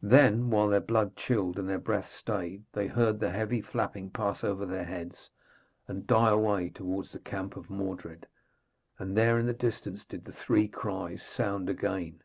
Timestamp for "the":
3.20-3.28, 7.12-7.18, 9.44-9.52, 10.24-10.32